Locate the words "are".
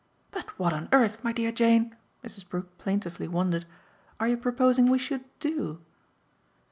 4.19-4.27